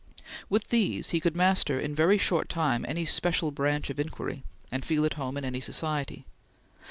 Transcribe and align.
With 0.49 0.69
these, 0.69 1.11
he 1.11 1.19
could 1.19 1.35
master 1.35 1.79
in 1.79 1.93
very 1.93 2.17
short 2.17 2.49
time 2.49 2.87
any 2.89 3.05
special 3.05 3.51
branch 3.51 3.91
of 3.91 3.99
inquiry, 3.99 4.43
and 4.71 4.83
feel 4.83 5.05
at 5.05 5.13
home 5.13 5.37
in 5.37 5.45
any 5.45 5.59
society. 5.59 6.25